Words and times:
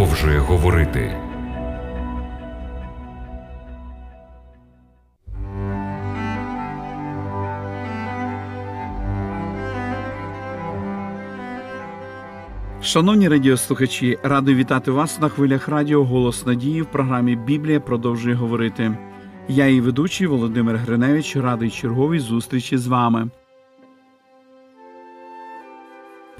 продовжує 0.00 0.38
говорити. 0.38 1.16
Шановні 12.82 13.28
радіослухачі, 13.28 14.18
радий 14.22 14.54
вітати 14.54 14.90
вас 14.90 15.20
на 15.20 15.28
хвилях 15.28 15.68
радіо 15.68 16.04
Голос 16.04 16.46
Надії 16.46 16.82
в 16.82 16.86
програмі 16.86 17.36
Біблія 17.36 17.80
продовжує 17.80 18.34
говорити. 18.34 18.96
Я 19.48 19.66
і 19.66 19.80
ведучий 19.80 20.26
Володимир 20.26 20.76
Гриневич 20.76 21.36
радий 21.36 21.70
черговій 21.70 22.18
зустрічі 22.18 22.78
з 22.78 22.86
вами. 22.86 23.30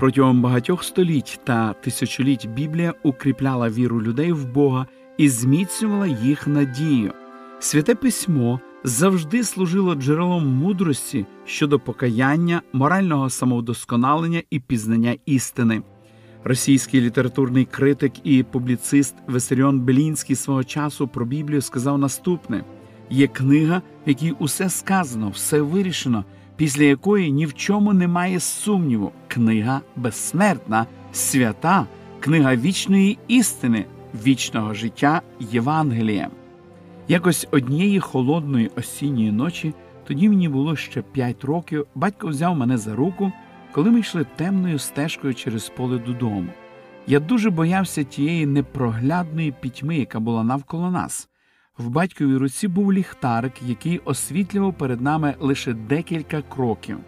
Протягом 0.01 0.43
багатьох 0.43 0.85
століть 0.85 1.41
та 1.45 1.73
тисячоліть 1.73 2.47
Біблія 2.47 2.95
укріпляла 3.03 3.69
віру 3.69 4.03
людей 4.03 4.33
в 4.33 4.47
Бога 4.47 4.87
і 5.19 5.29
зміцнювала 5.29 6.07
їх 6.07 6.47
надію. 6.47 7.13
Святе 7.59 7.95
письмо 7.95 8.61
завжди 8.85 9.45
служило 9.45 9.95
джерелом 9.95 10.47
мудрості 10.47 11.27
щодо 11.45 11.79
покаяння, 11.79 12.63
морального 12.73 13.31
самовдосконалення 13.31 14.43
і 14.51 14.61
пізнання 14.61 15.17
істини. 15.27 15.83
Російський 16.45 17.01
літературний 17.01 17.65
критик 17.65 18.13
і 18.25 18.43
публіцист 18.43 19.15
Весеріон 19.27 19.81
Белінський 19.81 20.37
свого 20.37 20.65
часу 20.65 21.09
про 21.09 21.25
Біблію 21.27 21.61
сказав 21.61 21.99
наступне: 21.99 22.65
є 23.11 23.27
книга, 23.27 23.83
в 24.07 24.09
якій 24.09 24.31
усе 24.31 24.71
сказано, 24.71 25.31
все 25.31 25.61
вирішено, 25.61 26.25
після 26.61 26.85
якої 26.85 27.33
ні 27.33 27.47
в 27.47 27.55
чому 27.55 27.93
немає 27.93 28.41
сумніву. 28.41 29.13
Книга 29.29 29.81
безсмертна, 29.97 30.87
свята, 31.13 31.87
книга 32.21 32.57
вічної 32.57 33.19
істини, 33.29 33.85
вічного 34.25 34.75
життя 34.75 35.23
Євангелія. 35.41 36.29
Якось 37.09 37.49
однієї 37.51 38.01
холодної 38.01 38.71
осінньої 38.77 39.33
ночі, 39.33 39.75
тоді 40.07 40.29
мені 40.29 40.49
було 40.49 40.77
ще 40.77 41.03
п'ять 41.03 41.45
років, 41.45 41.87
батько 41.95 42.29
взяв 42.29 42.57
мене 42.57 42.79
за 42.79 42.95
руку 42.95 43.33
коли 43.73 43.91
ми 43.91 44.01
йшли 44.01 44.27
темною 44.37 44.79
стежкою 44.79 45.35
через 45.35 45.69
поле 45.69 45.99
додому. 45.99 46.49
Я 47.07 47.21
дуже 47.21 47.51
боявся 47.51 48.05
тієї 48.05 48.47
непроглядної 48.47 49.55
пітьми, 49.61 49.97
яка 49.97 50.21
була 50.21 50.45
навколо 50.45 50.91
нас. 50.91 51.30
В 51.81 51.89
батьковій 51.89 52.37
руці 52.37 52.69
був 52.69 52.93
ліхтарик, 52.93 53.53
який 53.63 53.99
освітлював 53.99 54.75
перед 54.75 55.01
нами 55.01 55.35
лише 55.41 55.73
декілька 55.73 56.43
кроків. 56.43 56.99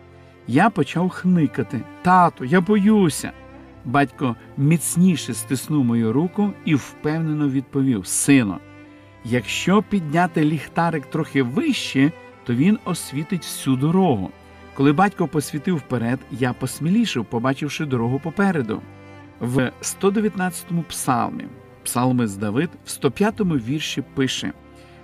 Я 0.46 0.70
почав 0.70 1.08
хникати 1.08 1.80
Тато, 2.02 2.44
я 2.44 2.60
боюся. 2.60 3.32
Батько 3.84 4.36
міцніше 4.56 5.34
стиснув 5.34 5.84
мою 5.84 6.12
руку 6.12 6.52
і 6.64 6.74
впевнено 6.74 7.48
відповів 7.48 8.06
Сино, 8.06 8.58
якщо 9.24 9.82
підняти 9.82 10.44
ліхтарик 10.44 11.06
трохи 11.06 11.42
вище, 11.42 12.12
то 12.44 12.54
він 12.54 12.78
освітить 12.84 13.42
всю 13.42 13.76
дорогу. 13.76 14.30
Коли 14.74 14.92
батько 14.92 15.28
посвітив 15.28 15.76
вперед, 15.76 16.18
я 16.30 16.52
посмілішив, 16.52 17.24
побачивши 17.24 17.84
дорогу 17.84 18.20
попереду. 18.24 18.82
В 19.40 19.72
119-му 19.82 20.82
псалмі, 20.82 21.44
псалмист 21.84 22.40
Давид, 22.40 22.70
в 22.84 22.88
105-му 22.88 23.54
вірші 23.54 24.02
пише 24.14 24.52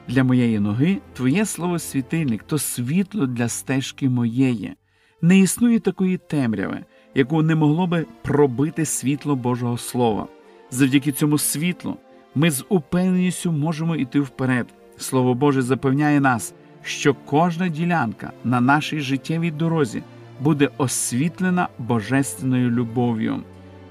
Для 0.09 0.25
моєї 0.25 0.61
ноги 0.61 0.99
Твоє 1.13 1.47
слово 1.47 1.79
світильник, 1.79 2.43
то 2.43 2.59
світло 2.59 3.27
для 3.27 3.49
стежки 3.49 4.09
моєї. 4.09 4.75
Не 5.23 5.39
існує 5.39 5.81
такої 5.81 6.19
темряви, 6.19 6.85
яку 7.15 7.43
не 7.43 7.55
могло 7.55 7.87
би 7.87 8.07
пробити 8.23 8.85
світло 8.85 9.37
Божого 9.37 9.79
Слова. 9.79 10.29
Завдяки 10.71 11.13
цьому 11.13 11.39
світлу 11.39 11.97
ми 12.35 12.51
з 12.51 12.65
упевненістю 12.69 13.53
можемо 13.53 13.97
йти 13.97 14.21
вперед. 14.21 14.67
Слово 14.97 15.35
Боже 15.35 15.63
запевняє 15.63 16.21
нас 16.21 16.55
що 16.83 17.15
кожна 17.15 17.69
ділянка 17.69 18.33
на 18.45 18.61
нашій 18.61 19.01
життєвій 19.01 19.51
дорозі 19.51 20.03
буде 20.41 20.71
освітлена 20.79 21.69
божественною 21.79 22.71
любов'ю. 22.71 23.43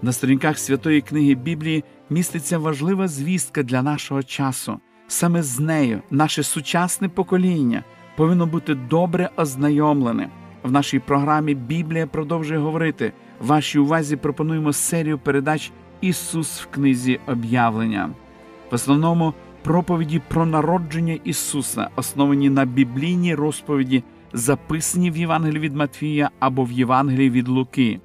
На 0.01 0.11
сторінках 0.11 0.59
святої 0.59 1.01
книги 1.01 1.35
Біблії 1.35 1.83
міститься 2.09 2.57
важлива 2.57 3.07
звістка 3.07 3.63
для 3.63 3.81
нашого 3.81 4.23
часу. 4.23 4.79
Саме 5.07 5.43
з 5.43 5.59
нею 5.59 6.01
наше 6.11 6.43
сучасне 6.43 7.09
покоління 7.09 7.83
повинно 8.15 8.45
бути 8.45 8.75
добре 8.75 9.29
ознайомлене. 9.37 10.29
В 10.63 10.71
нашій 10.71 10.99
програмі 10.99 11.53
Біблія 11.53 12.07
продовжує 12.07 12.59
говорити. 12.59 13.13
Вашій 13.41 13.79
увазі 13.79 14.15
пропонуємо 14.15 14.73
серію 14.73 15.19
передач 15.19 15.71
Ісус 16.01 16.61
в 16.61 16.65
книзі 16.65 17.19
об'явлення. 17.27 18.09
В 18.71 18.75
основному 18.75 19.33
проповіді 19.63 20.21
про 20.27 20.45
народження 20.45 21.19
Ісуса, 21.23 21.89
основані 21.95 22.49
на 22.49 22.65
біблійній 22.65 23.35
розповіді, 23.35 24.03
записані 24.33 25.11
в 25.11 25.17
Євангелії 25.17 25.59
від 25.59 25.75
Матвія 25.75 26.29
або 26.39 26.63
в 26.63 26.71
Євангелії 26.71 27.29
від 27.29 27.47
Луки. 27.47 27.99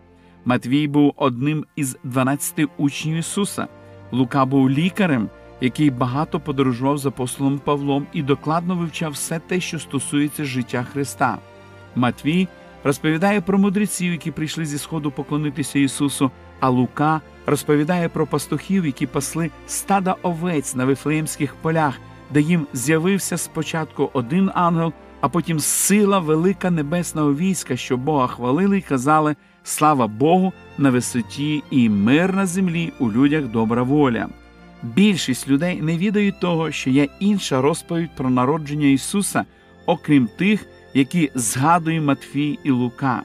Матвій 0.45 0.89
був 0.89 1.13
одним 1.17 1.65
із 1.77 1.97
12 2.05 2.61
учнів 2.77 3.17
Ісуса. 3.17 3.69
Лука 4.13 4.45
був 4.45 4.71
лікарем, 4.71 5.29
який 5.63 5.91
багато 5.91 6.41
подорожував 6.41 6.99
з 6.99 7.07
апостолом 7.07 7.59
Павлом 7.59 8.07
і 8.13 8.23
докладно 8.23 8.77
вивчав 8.77 9.13
все 9.13 9.39
те, 9.39 9.61
що 9.61 9.79
стосується 9.79 10.45
життя 10.45 10.87
Христа. 10.93 11.39
Матвій 11.95 12.49
розповідає 12.85 13.41
про 13.41 13.59
мудреців, 13.59 14.13
які 14.13 14.31
прийшли 14.31 14.67
зі 14.67 14.79
сходу 14.79 15.11
поклонитися 15.11 15.79
Ісусу, 15.79 16.31
а 16.61 16.69
Лука 16.69 17.21
розповідає 17.47 18.09
про 18.09 18.27
пастухів, 18.27 18.87
які 18.87 19.07
пасли 19.07 19.51
стада 19.67 20.17
овець 20.23 20.75
на 20.75 20.85
вифлеємських 20.85 21.55
полях, 21.55 21.99
де 22.31 22.41
їм 22.41 22.67
з'явився 22.73 23.39
спочатку 23.39 24.11
один 24.13 24.51
ангел, 24.55 24.93
а 25.21 25.29
потім 25.29 25.61
сила 25.61 26.19
велика 26.19 26.71
небесного 26.71 27.35
війська, 27.35 27.77
що 27.77 27.97
Бога 27.97 28.27
хвалили 28.27 28.79
й 28.79 28.83
казали 28.83 29.37
Слава 29.65 30.07
Богу 30.07 30.53
на 30.79 30.91
висоті 30.91 31.63
і 31.71 31.89
мир 31.89 32.37
на 32.37 32.47
землі 32.47 32.93
у 32.99 33.13
людях 33.13 33.45
добра 33.45 33.83
воля. 33.83 34.29
Більшість 34.83 35.49
людей 35.49 35.83
не 35.83 35.99
відають 35.99 36.41
того, 36.41 36.71
що 36.71 36.91
є 36.91 37.09
інша 37.21 37.61
розповідь 37.61 38.11
про 38.17 38.31
народження 38.31 38.87
Ісуса, 38.87 39.45
окрім 39.87 40.29
тих, 40.39 40.67
які 40.95 41.31
згадує 41.35 42.01
Матфій 42.01 42.59
і 42.65 42.71
Лука. 42.71 43.23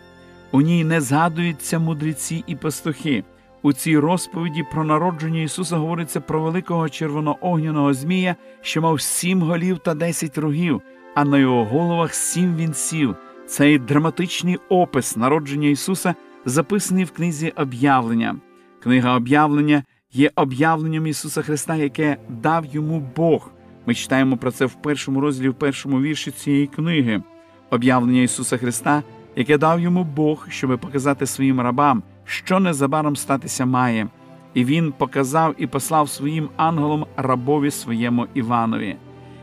У 0.52 0.62
ній 0.62 0.84
не 0.84 1.02
згадуються 1.02 1.80
мудреці 1.80 2.44
і 2.48 2.56
пастухи. 2.56 3.24
У 3.62 3.74
цій 3.74 3.98
розповіді 3.98 4.66
про 4.72 4.84
народження 4.84 5.42
Ісуса 5.42 5.78
говориться 5.78 6.22
про 6.22 6.42
великого 6.42 6.90
червоноогняного 6.90 7.94
Змія, 7.94 8.36
що 8.62 8.82
мав 8.82 9.02
сім 9.02 9.42
голів 9.42 9.80
та 9.80 9.94
десять 9.94 10.38
рогів, 10.38 10.82
а 11.16 11.26
на 11.26 11.38
його 11.38 11.66
головах 11.66 12.14
сім 12.14 12.56
вінців. 12.56 13.16
Цей 13.48 13.80
драматичний 13.80 14.58
опис 14.70 15.18
народження 15.18 15.68
Ісуса 15.68 16.16
записаний 16.46 17.04
в 17.04 17.12
книзі 17.12 17.54
об'явлення. 17.56 18.36
Книга 18.84 19.16
об'явлення 19.16 19.84
є 20.18 20.32
об'явленням 20.36 21.08
Ісуса 21.08 21.42
Христа, 21.42 21.76
яке 21.76 22.18
дав 22.30 22.66
йому 22.66 23.08
Бог. 23.16 23.52
Ми 23.86 23.94
читаємо 23.94 24.38
про 24.38 24.52
це 24.52 24.66
в 24.66 24.74
першому 24.74 25.22
розділі, 25.22 25.50
в 25.50 25.54
першому 25.54 26.02
вірші 26.02 26.32
цієї 26.32 26.68
книги. 26.68 27.22
Об'явлення 27.70 28.22
Ісуса 28.22 28.58
Христа, 28.58 29.04
яке 29.36 29.58
дав 29.58 29.80
йому 29.80 30.04
Бог, 30.04 30.48
щоб 30.50 30.80
показати 30.80 31.26
своїм 31.26 31.62
рабам 31.62 32.04
що 32.28 32.60
незабаром 32.60 33.16
статися 33.16 33.66
має, 33.66 34.08
і 34.54 34.66
він 34.66 34.92
показав 34.92 35.56
і 35.58 35.68
послав 35.68 36.10
своїм 36.10 36.50
ангелом 36.58 37.06
рабові 37.18 37.72
своєму 37.72 38.28
Іванові. 38.34 38.96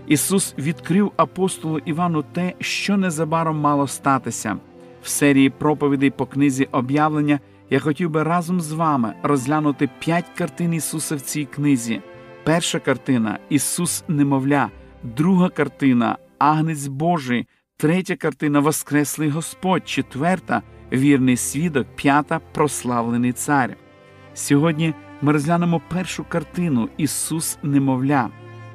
Ісус 0.06 0.54
відкрив 0.58 1.12
апостолу 1.16 1.78
Івану 1.78 2.24
те, 2.32 2.52
що 2.60 2.96
незабаром 2.96 3.60
мало 3.60 3.86
статися. 3.86 4.56
В 5.02 5.08
серії 5.08 5.50
проповідей 5.50 6.10
по 6.10 6.26
книзі 6.26 6.68
об'явлення 6.72 7.40
я 7.70 7.80
хотів 7.80 8.10
би 8.10 8.22
разом 8.22 8.60
з 8.60 8.72
вами 8.72 9.14
розглянути 9.22 9.88
п'ять 9.98 10.28
картин 10.38 10.74
Ісуса 10.74 11.16
в 11.16 11.20
цій 11.20 11.44
книзі. 11.44 12.00
Перша 12.44 12.78
картина 12.78 13.38
Ісус 13.48 14.04
немовля, 14.08 14.70
друга 15.02 15.48
картина 15.48 16.18
Агнець 16.38 16.86
Божий, 16.86 17.48
третя 17.76 18.16
картина 18.16 18.60
Воскреслий 18.60 19.28
Господь, 19.28 19.88
четверта 19.88 20.62
вірний 20.92 21.36
свідок, 21.36 21.86
п'ята 21.96 22.40
прославлений 22.52 23.32
цар. 23.32 23.76
Сьогодні 24.34 24.94
ми 25.22 25.32
розглянемо 25.32 25.80
першу 25.88 26.24
картину 26.24 26.88
Ісус 26.96 27.58
Немовля, 27.62 28.30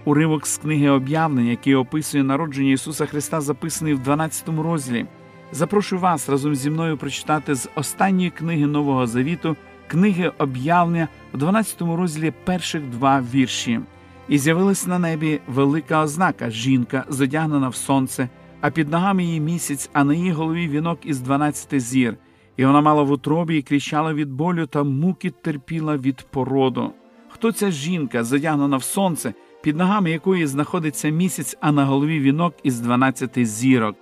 уривок 0.05 0.47
з 0.47 0.57
книги 0.57 0.89
об'явлення, 0.89 1.49
який 1.49 1.75
описує 1.75 2.23
народження 2.23 2.71
Ісуса 2.71 3.05
Христа, 3.05 3.41
записаний 3.41 3.93
в 3.93 3.99
12 3.99 4.49
розділі. 4.49 5.05
Запрошую 5.51 6.01
вас 6.01 6.29
разом 6.29 6.55
зі 6.55 6.69
мною 6.69 6.97
прочитати 6.97 7.55
з 7.55 7.69
останньої 7.75 8.29
книги 8.29 8.67
Нового 8.67 9.07
Завіту, 9.07 9.55
книги 9.87 10.31
об'явлення 10.37 11.07
в 11.33 11.37
12 11.37 11.81
розділі 11.81 12.33
перших 12.43 12.83
два 12.83 13.23
вірші. 13.33 13.79
І 14.27 14.37
з'явилась 14.37 14.87
на 14.87 14.99
небі 14.99 15.39
велика 15.47 16.03
ознака 16.03 16.49
жінка, 16.49 17.05
зодягнена 17.09 17.69
в 17.69 17.75
сонце, 17.75 18.29
а 18.61 18.69
під 18.69 18.89
ногами 18.89 19.23
її 19.23 19.39
місяць, 19.39 19.89
а 19.93 20.03
на 20.03 20.13
її 20.13 20.31
голові 20.31 20.67
вінок 20.67 20.99
із 21.03 21.19
дванадцяти 21.19 21.79
зір, 21.79 22.17
і 22.57 22.65
вона 22.65 22.81
мала 22.81 23.03
в 23.03 23.11
утробі 23.11 23.57
і 23.57 23.61
кричала 23.61 24.13
від 24.13 24.31
болю 24.31 24.65
та 24.65 24.83
муки 24.83 25.29
терпіла 25.29 25.97
від 25.97 26.25
породу. 26.31 26.93
хто 27.29 27.51
ця 27.51 27.71
жінка, 27.71 28.23
задягнена 28.23 28.77
в 28.77 28.83
сонце, 28.83 29.33
під 29.61 29.77
ногами 29.77 30.11
якої 30.11 30.47
знаходиться 30.47 31.09
місяць, 31.09 31.57
а 31.61 31.71
на 31.71 31.85
голові 31.85 32.19
вінок 32.19 32.53
із 32.63 32.79
12 32.79 33.47
зірок. 33.47 33.95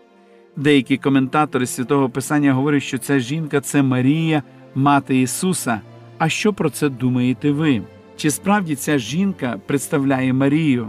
Деякі 0.57 0.98
коментатори 0.98 1.65
святого 1.65 2.09
Писання 2.09 2.54
говорять, 2.54 2.83
що 2.83 2.98
ця 2.98 3.19
жінка 3.19 3.62
це 3.62 3.83
Марія, 3.83 4.44
мати 4.75 5.21
Ісуса. 5.21 5.81
А 6.18 6.30
що 6.30 6.54
про 6.54 6.69
це 6.69 6.89
думаєте 6.89 7.51
ви? 7.51 7.81
Чи 8.15 8.31
справді 8.31 8.75
ця 8.75 8.98
жінка 8.98 9.59
представляє 9.65 10.33
Марію? 10.33 10.88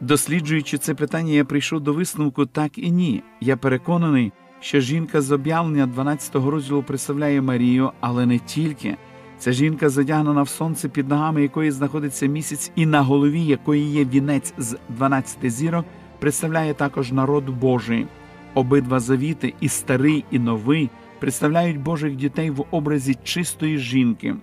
Досліджуючи 0.00 0.78
це 0.78 0.94
питання, 0.94 1.32
я 1.32 1.44
прийшов 1.44 1.80
до 1.80 1.92
висновку 1.92 2.46
так 2.46 2.78
і 2.78 2.90
ні. 2.90 3.22
Я 3.40 3.56
переконаний, 3.56 4.32
що 4.60 4.80
жінка 4.80 5.20
з 5.20 5.32
об'явлення 5.32 5.86
12 5.86 6.34
розділу 6.34 6.82
представляє 6.82 7.42
Марію, 7.42 7.92
але 8.00 8.26
не 8.26 8.38
тільки. 8.38 8.96
Ця 9.38 9.52
жінка 9.52 9.88
задягнена 9.88 10.42
в 10.42 10.48
сонце, 10.48 10.88
під 10.88 11.08
ногами 11.08 11.42
якої 11.42 11.70
знаходиться 11.70 12.26
місяць, 12.26 12.72
і 12.74 12.86
на 12.86 13.00
голові 13.00 13.44
якої 13.44 13.92
є 13.92 14.04
вінець 14.04 14.54
з 14.58 14.76
12 14.88 15.50
зірок, 15.50 15.84
представляє 16.18 16.74
також 16.74 17.12
народ 17.12 17.48
Божий. 17.48 18.06
Обидва 18.54 19.00
завіти, 19.00 19.54
і 19.60 19.68
старий, 19.68 20.24
і 20.30 20.38
новий, 20.38 20.90
представляють 21.18 21.80
Божих 21.80 22.16
дітей 22.16 22.50
в 22.50 22.64
образі 22.70 23.16
чистої 23.24 23.78
жінки. 23.78 24.34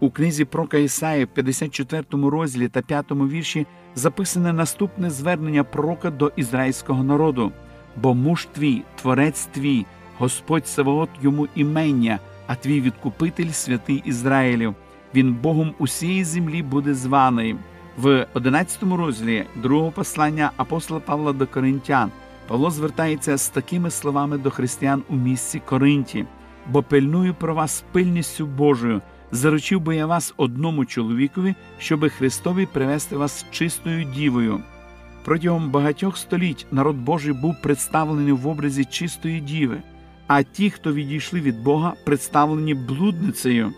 У 0.00 0.10
книзі 0.10 0.44
про 0.44 0.64
Ісаї 0.64 1.24
в 1.24 1.28
54 1.28 2.04
розділі 2.12 2.68
та 2.68 2.82
5 2.82 3.04
вірші 3.10 3.66
записане 3.94 4.52
наступне 4.52 5.10
звернення 5.10 5.64
пророка 5.64 6.10
до 6.10 6.32
ізраїльського 6.36 7.04
народу: 7.04 7.52
бо 7.96 8.14
муж 8.14 8.48
твій, 8.52 8.82
творець 9.00 9.44
твій, 9.44 9.86
Господь 10.18 10.68
Саваот 10.68 11.10
йому 11.22 11.48
імення, 11.54 12.18
а 12.46 12.54
твій 12.54 12.80
відкупитель 12.80 13.50
святий 13.50 14.02
Ізраїлів. 14.04 14.74
Він 15.14 15.34
Богом 15.34 15.74
усієї 15.78 16.24
землі 16.24 16.62
буде 16.62 16.94
званий. 16.94 17.56
В 17.96 18.26
11 18.34 18.82
розділі 18.82 19.44
другого 19.56 19.90
послання 19.90 20.50
апостола 20.56 21.00
Павла 21.00 21.32
до 21.32 21.46
Коринтян 21.46 22.10
Павло 22.48 22.70
звертається 22.70 23.36
з 23.36 23.48
такими 23.48 23.90
словами 23.90 24.38
до 24.38 24.50
християн 24.50 25.02
у 25.08 25.16
місці 25.16 25.62
Коринті, 25.66 26.26
бо 26.66 26.82
пильную 26.82 27.34
про 27.34 27.54
вас 27.54 27.84
пильністю 27.92 28.46
Божою. 28.46 29.02
Заручив 29.32 29.80
би 29.80 29.96
я 29.96 30.06
вас 30.06 30.34
одному 30.36 30.84
чоловікові, 30.84 31.54
щоби 31.78 32.08
Христові 32.08 32.66
привести 32.66 33.16
вас 33.16 33.46
чистою 33.50 34.04
дівою. 34.04 34.60
Протягом 35.24 35.70
багатьох 35.70 36.16
століть 36.16 36.66
народ 36.70 36.96
Божий 36.96 37.32
був 37.32 37.62
представлений 37.62 38.32
в 38.32 38.46
образі 38.46 38.84
чистої 38.84 39.40
діви, 39.40 39.82
а 40.26 40.42
ті, 40.42 40.70
хто 40.70 40.92
відійшли 40.92 41.40
від 41.40 41.62
Бога, 41.62 41.92
представлені 42.04 42.74
блудницею. 42.74 43.72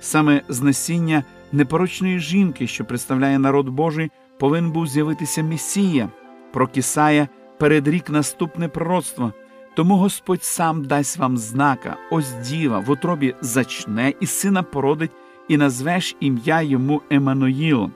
Саме 0.00 0.42
з 0.48 0.60
насіння 0.60 1.24
непорочної 1.52 2.18
жінки, 2.18 2.66
що 2.66 2.84
представляє 2.84 3.38
народ 3.38 3.68
Божий, 3.68 4.10
повинен 4.38 4.70
був 4.70 4.86
з'явитися 4.86 5.42
Месія, 5.42 6.08
про 6.52 6.68
Кисая 6.68 7.28
передрік 7.58 8.10
наступне 8.10 8.68
пророцтво. 8.68 9.32
Тому 9.76 9.96
Господь 9.96 10.44
сам 10.44 10.84
дасть 10.84 11.18
вам 11.18 11.38
знака, 11.38 11.96
ось 12.10 12.32
діва 12.32 12.78
в 12.78 12.90
утробі 12.90 13.34
зачне 13.40 14.12
і 14.20 14.26
сина 14.26 14.62
породить, 14.62 15.10
і 15.48 15.56
назвеш 15.56 16.16
ім'я 16.20 16.62
йому 16.62 17.02
Еммануїл. 17.10 17.90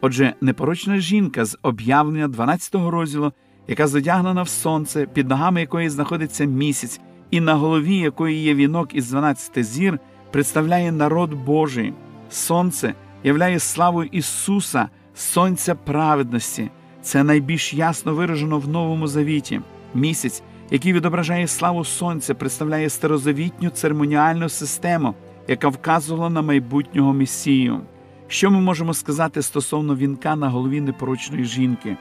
Отже, 0.00 0.34
непорочна 0.40 0.98
жінка 0.98 1.44
з 1.44 1.58
об'явлення 1.62 2.28
12 2.28 2.74
розділу, 2.74 3.32
яка 3.68 3.86
задягнена 3.86 4.42
в 4.42 4.48
сонце, 4.48 5.06
під 5.06 5.28
ногами 5.28 5.60
якої 5.60 5.88
знаходиться 5.88 6.44
місяць, 6.44 7.00
і 7.30 7.40
на 7.40 7.54
голові 7.54 7.96
якої 7.96 8.42
є 8.42 8.54
вінок 8.54 8.94
із 8.94 9.10
12 9.10 9.64
зір, 9.64 9.98
представляє 10.30 10.92
народ 10.92 11.34
Божий. 11.34 11.92
Сонце 12.30 12.94
являє 13.24 13.58
славу 13.58 14.04
Ісуса, 14.04 14.88
Сонця 15.14 15.74
праведності. 15.74 16.70
Це 17.04 17.24
найбільш 17.24 17.74
ясно 17.74 18.14
виражено 18.14 18.58
в 18.58 18.68
Новому 18.68 19.06
Завіті. 19.06 19.60
Місяць 19.94 20.42
який 20.70 20.92
відображає 20.92 21.46
славу 21.46 21.84
сонця, 21.84 22.34
представляє 22.34 22.90
старозавітню 22.90 23.70
церемоніальну 23.70 24.48
систему, 24.48 25.14
яка 25.48 25.68
вказувала 25.68 26.30
на 26.30 26.42
майбутнього 26.42 27.12
Месію. 27.12 27.80
Що 28.28 28.50
ми 28.50 28.60
можемо 28.60 28.94
сказати 28.94 29.42
стосовно 29.42 29.96
вінка 29.96 30.36
на 30.36 30.48
голові 30.48 30.80
непорочної 30.80 31.44
жінки? 31.44 31.96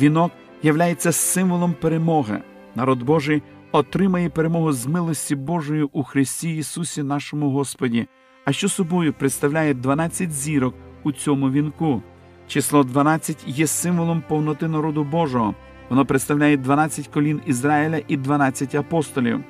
Вінок 0.00 0.32
являється 0.62 1.12
символом 1.12 1.74
перемоги. 1.80 2.42
Народ 2.74 3.02
Божий 3.02 3.42
отримає 3.72 4.28
перемогу 4.30 4.72
з 4.72 4.86
милості 4.86 5.36
Божої 5.36 5.82
у 5.92 6.02
Христі 6.02 6.56
Ісусі, 6.56 7.02
нашому 7.02 7.50
Господі. 7.50 8.06
А 8.44 8.52
що 8.52 8.68
собою 8.68 9.12
представляє 9.12 9.74
12 9.74 10.32
зірок 10.32 10.74
у 11.02 11.12
цьому 11.12 11.50
вінку? 11.50 12.02
Число 12.48 12.82
12 12.82 13.44
є 13.46 13.66
символом 13.66 14.22
повноти 14.28 14.68
народу 14.68 15.04
Божого. 15.04 15.54
Воно 15.88 16.06
представляє 16.06 16.56
12 16.56 17.08
колін 17.08 17.40
Ізраїля 17.46 18.00
і 18.08 18.16
12 18.16 18.74
апостолів. 18.74 19.44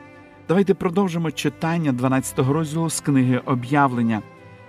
Давайте 0.48 0.74
продовжимо 0.74 1.30
читання 1.30 1.92
12 1.92 2.38
розділу 2.38 2.90
з 2.90 3.00
книги 3.00 3.40
об'явлення. 3.44 4.22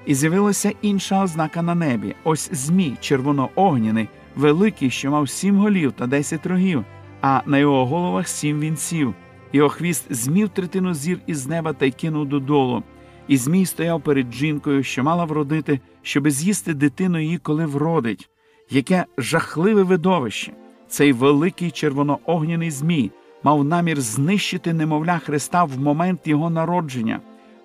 І 0.05 0.15
з'явилася 0.15 0.71
інша 0.81 1.23
ознака 1.23 1.61
на 1.61 1.75
небі: 1.75 2.15
ось 2.23 2.49
Змій, 2.51 2.93
червоноогняний, 3.01 4.09
великий, 4.35 4.89
що 4.89 5.11
мав 5.11 5.29
сім 5.29 5.57
голів 5.57 5.91
та 5.91 6.07
десять 6.07 6.45
рогів, 6.45 6.85
а 7.21 7.41
на 7.45 7.57
його 7.57 7.85
головах 7.85 8.27
сім 8.27 8.59
вінців. 8.59 9.13
Його 9.53 9.69
хвіст 9.69 10.13
змів 10.13 10.49
третину 10.49 10.93
зір 10.93 11.19
із 11.27 11.47
неба 11.47 11.73
та 11.73 11.85
й 11.85 11.91
кинув 11.91 12.25
додолу. 12.25 12.83
І 13.27 13.37
Змій 13.37 13.65
стояв 13.65 14.01
перед 14.01 14.33
жінкою, 14.33 14.83
що 14.83 15.03
мала 15.03 15.25
вродити, 15.25 15.79
щоби 16.01 16.31
з'їсти 16.31 16.73
дитину 16.73 17.19
її, 17.19 17.37
коли 17.37 17.65
вродить. 17.65 18.29
Яке 18.69 19.05
жахливе 19.17 19.83
видовище! 19.83 20.53
Цей 20.87 21.11
великий 21.11 21.71
червоноогняний 21.71 22.71
Змій 22.71 23.11
мав 23.43 23.63
намір 23.63 24.01
знищити 24.01 24.73
немовля 24.73 25.19
Христа 25.19 25.63
в 25.63 25.79
момент 25.79 26.19
його 26.25 26.49
народження. 26.49 27.19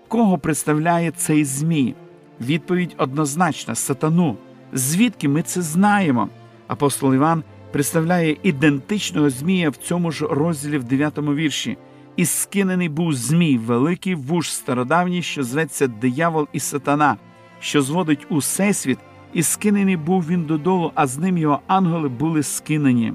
Кого 0.08 0.38
представляє 0.38 1.10
цей 1.10 1.44
Змій? 1.44 1.94
Відповідь 2.40 2.94
однозначна 2.98 3.74
сатану. 3.74 4.36
Звідки 4.72 5.28
ми 5.28 5.42
це 5.42 5.62
знаємо? 5.62 6.28
Апостол 6.66 7.14
Іван 7.14 7.42
представляє 7.72 8.36
ідентичного 8.42 9.30
Змія 9.30 9.70
в 9.70 9.76
цьому 9.76 10.10
ж 10.10 10.26
розділі 10.30 10.78
в 10.78 10.84
9 10.84 11.18
вірші. 11.18 11.76
І 12.16 12.24
скинений 12.24 12.88
був 12.88 13.12
Змій, 13.12 13.58
великий 13.58 14.14
вуж 14.14 14.52
стародавній, 14.52 15.22
що 15.22 15.44
зветься 15.44 15.86
диявол 15.86 16.48
і 16.52 16.60
сатана, 16.60 17.16
що 17.60 17.82
зводить 17.82 18.26
усе 18.28 18.74
світ 18.74 18.98
і 19.32 19.42
скинений 19.42 19.96
був 19.96 20.26
він 20.26 20.44
додолу, 20.44 20.92
а 20.94 21.06
з 21.06 21.18
ним 21.18 21.38
його 21.38 21.60
ангели 21.66 22.08
були 22.08 22.42
скинені. 22.42 23.12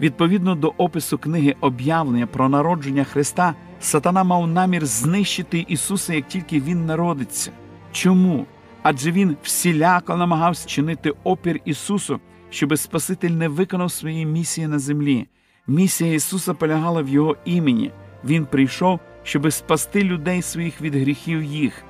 Відповідно 0.00 0.54
до 0.54 0.74
опису 0.76 1.18
книги 1.18 1.54
об'явлення 1.60 2.26
про 2.26 2.48
народження 2.48 3.04
Христа, 3.04 3.54
Сатана 3.80 4.24
мав 4.24 4.46
намір 4.46 4.86
знищити 4.86 5.64
Ісуса, 5.68 6.14
як 6.14 6.28
тільки 6.28 6.60
Він 6.60 6.86
народиться. 6.86 7.52
Чому? 7.92 8.46
Адже 8.82 9.12
Він 9.12 9.36
всіляко 9.42 10.16
намагався 10.16 10.68
чинити 10.68 11.12
опір 11.24 11.60
Ісусу, 11.64 12.20
щоби 12.50 12.76
Спаситель 12.76 13.30
не 13.30 13.48
виконав 13.48 13.92
своєї 13.92 14.26
місії 14.26 14.66
на 14.66 14.78
землі. 14.78 15.26
Місія 15.66 16.14
Ісуса 16.14 16.54
полягала 16.54 17.02
в 17.02 17.08
Його 17.08 17.36
імені. 17.44 17.90
Він 18.24 18.46
прийшов, 18.46 19.00
щоби 19.22 19.50
спасти 19.50 20.04
людей 20.04 20.42
своїх 20.42 20.80
від 20.80 20.94
гріхів 20.94 21.42
їх. 21.42 21.82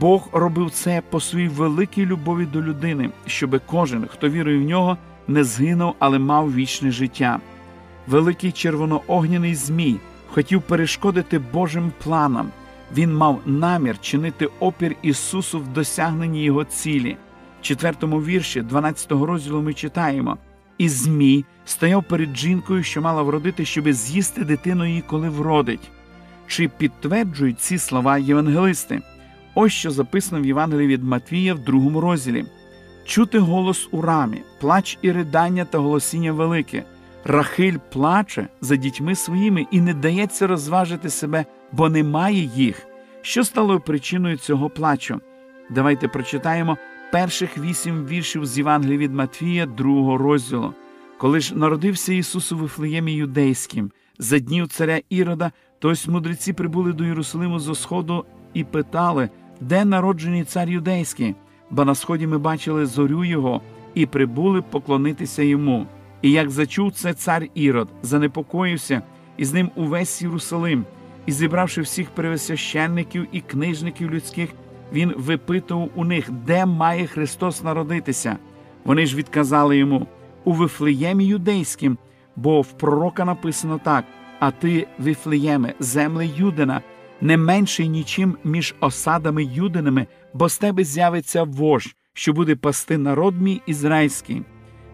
Бог 0.00 0.28
робив 0.32 0.70
це 0.70 1.02
по 1.10 1.20
своїй 1.20 1.48
великій 1.48 2.06
любові 2.06 2.46
до 2.46 2.62
людини, 2.62 3.10
щоби 3.26 3.60
кожен, 3.66 4.06
хто 4.06 4.28
вірує 4.28 4.58
в 4.58 4.62
нього, 4.62 4.96
не 5.28 5.44
згинув, 5.44 5.94
але 5.98 6.18
мав 6.18 6.54
вічне 6.54 6.90
життя. 6.90 7.40
Великий 8.06 8.52
червоноогняний 8.52 9.54
Змій 9.54 9.96
хотів 10.28 10.62
перешкодити 10.62 11.38
Божим 11.38 11.92
планам. 12.04 12.50
Він 12.96 13.14
мав 13.16 13.40
намір 13.46 14.00
чинити 14.00 14.48
опір 14.60 14.96
Ісусу 15.02 15.58
в 15.58 15.68
досягненні 15.68 16.44
Його 16.44 16.64
цілі. 16.64 17.16
В 17.60 17.62
четвертому 17.62 18.22
вірші 18.22 18.62
12 18.62 19.12
розділу 19.12 19.62
ми 19.62 19.74
читаємо: 19.74 20.38
І 20.78 20.88
Змій 20.88 21.44
стояв 21.64 22.04
перед 22.04 22.36
жінкою, 22.36 22.82
що 22.82 23.02
мала 23.02 23.22
вродити, 23.22 23.64
щоби 23.64 23.92
з'їсти 23.92 24.44
дитину 24.44 24.86
її, 24.86 25.00
коли 25.06 25.28
вродить. 25.28 25.90
Чи 26.46 26.68
підтверджують 26.68 27.60
ці 27.60 27.78
слова 27.78 28.18
євангелисти? 28.18 29.00
Ось 29.54 29.72
що 29.72 29.90
записано 29.90 30.42
в 30.42 30.46
Євангелії 30.46 30.88
від 30.88 31.04
Матвія 31.04 31.54
в 31.54 31.58
другому 31.58 32.00
розділі: 32.00 32.44
чути 33.04 33.38
голос 33.38 33.88
у 33.90 34.02
рамі, 34.02 34.42
плач 34.60 34.98
і 35.02 35.12
ридання 35.12 35.64
та 35.64 35.78
голосіння 35.78 36.32
велике. 36.32 36.84
Рахиль 37.24 37.78
плаче 37.92 38.48
за 38.60 38.76
дітьми 38.76 39.14
своїми 39.14 39.66
і 39.70 39.80
не 39.80 39.94
дається 39.94 40.46
розважити 40.46 41.10
себе, 41.10 41.44
бо 41.72 41.88
немає 41.88 42.50
їх. 42.56 42.86
Що 43.22 43.44
стало 43.44 43.80
причиною 43.80 44.36
цього 44.36 44.70
плачу? 44.70 45.20
Давайте 45.70 46.08
прочитаємо 46.08 46.78
перших 47.16 47.58
вісім 47.58 48.06
віршів 48.06 48.46
з 48.46 48.58
Євангелії 48.58 48.98
від 48.98 49.14
Матвія, 49.14 49.66
другого 49.66 50.18
розділу. 50.18 50.74
Коли 51.18 51.40
ж 51.40 51.56
народився 51.56 52.12
Ісус 52.12 52.52
у 52.52 52.56
Вифлеємі 52.56 53.12
юдейським, 53.12 53.90
за 54.18 54.38
днів 54.38 54.68
царя 54.68 55.00
Ірода, 55.08 55.52
то 55.78 55.88
ось 55.88 56.06
мудреці 56.08 56.52
прибули 56.52 56.92
до 56.92 57.04
Єрусалиму 57.04 57.58
зо 57.58 57.74
сходу 57.74 58.24
і 58.54 58.64
питали 58.64 59.30
де 59.60 59.84
народжений 59.84 60.44
цар 60.44 60.68
юдейський, 60.68 61.34
бо 61.70 61.84
на 61.84 61.94
сході 61.94 62.26
ми 62.26 62.38
бачили 62.38 62.86
зорю 62.86 63.24
його 63.24 63.60
і 63.94 64.06
прибули 64.06 64.62
поклонитися 64.62 65.42
йому. 65.42 65.86
І 66.22 66.30
як 66.30 66.50
зачув 66.50 66.92
це 66.92 67.14
цар 67.14 67.46
Ірод, 67.54 67.88
занепокоївся, 68.02 69.02
і 69.36 69.44
з 69.44 69.52
ним 69.52 69.70
увесь 69.76 70.22
Єрусалим, 70.22 70.84
і 71.26 71.32
зібравши 71.32 71.80
всіх 71.80 72.10
первосвященників 72.10 73.26
і 73.32 73.40
книжників 73.40 74.10
людських, 74.10 74.50
він 74.92 75.14
випитував 75.16 75.90
у 75.94 76.04
них, 76.04 76.30
де 76.30 76.66
має 76.66 77.06
Христос 77.06 77.62
народитися. 77.62 78.36
Вони 78.84 79.06
ж 79.06 79.16
відказали 79.16 79.76
йому 79.76 80.06
у 80.44 80.52
Вифлеємі 80.52 81.24
юдейським, 81.24 81.98
бо 82.36 82.60
в 82.60 82.72
пророка 82.72 83.24
написано 83.24 83.80
так: 83.84 84.04
А 84.40 84.50
ти, 84.50 84.86
Вифлеєме, 84.98 85.74
земле 85.80 86.26
Юдина, 86.36 86.80
не 87.20 87.36
менший 87.36 87.88
нічим 87.88 88.36
між 88.44 88.74
осадами 88.80 89.44
юдинами, 89.44 90.06
бо 90.34 90.48
з 90.48 90.58
тебе 90.58 90.84
з'явиться 90.84 91.42
вождь, 91.42 91.94
що 92.12 92.32
буде 92.32 92.56
пасти 92.56 92.98
народ 92.98 93.42
мій 93.42 93.62
ізраїльський. 93.66 94.42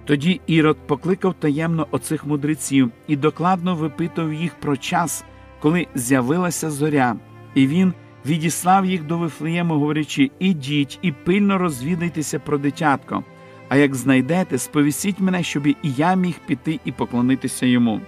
Тоді 0.04 0.40
Ірод 0.46 0.76
покликав 0.86 1.34
таємно 1.34 1.86
оцих 1.90 2.26
мудреців 2.26 2.90
і 3.06 3.16
докладно 3.16 3.74
випитував 3.74 4.32
їх 4.32 4.54
про 4.54 4.76
час, 4.76 5.24
коли 5.60 5.86
з'явилася 5.94 6.70
зоря, 6.70 7.16
і 7.54 7.66
він 7.66 7.92
відіслав 8.26 8.86
їх 8.86 9.06
до 9.06 9.18
Вифлеєму, 9.18 9.74
говорячи: 9.74 10.30
Ідіть 10.38 10.98
і 11.02 11.12
пильно 11.12 11.58
розвідайтеся 11.58 12.38
про 12.38 12.58
дитятко. 12.58 13.24
А 13.68 13.76
як 13.76 13.94
знайдете, 13.94 14.58
сповісіть 14.58 15.20
мене, 15.20 15.42
щоб 15.42 15.66
і 15.66 15.76
я 15.82 16.14
міг 16.14 16.34
піти 16.46 16.80
і 16.84 16.92
поклонитися 16.92 17.66
йому. 17.66 18.00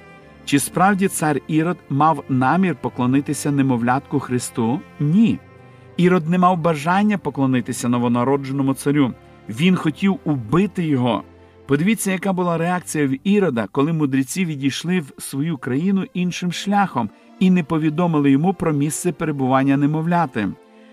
Чи 0.44 0.58
справді 0.58 1.08
цар 1.08 1.40
Ірод 1.48 1.76
мав 1.90 2.24
намір 2.28 2.76
поклонитися 2.80 3.50
немовлятку 3.50 4.20
Христу? 4.20 4.80
Ні. 5.00 5.38
Ірод 5.96 6.28
не 6.28 6.38
мав 6.38 6.58
бажання 6.58 7.18
поклонитися 7.18 7.88
новонародженому 7.88 8.74
царю. 8.74 9.14
Він 9.48 9.76
хотів 9.76 10.18
убити 10.24 10.86
його. 10.86 11.22
Подивіться, 11.66 12.12
яка 12.12 12.32
була 12.32 12.58
реакція 12.58 13.06
в 13.06 13.28
Ірода, 13.28 13.68
коли 13.72 13.92
мудреці 13.92 14.44
відійшли 14.44 15.00
в 15.00 15.12
свою 15.18 15.58
країну 15.58 16.04
іншим 16.14 16.52
шляхом 16.52 17.10
і 17.40 17.50
не 17.50 17.64
повідомили 17.64 18.30
йому 18.30 18.54
про 18.54 18.72
місце 18.72 19.12
перебування 19.12 19.76
немовляти. 19.76 20.48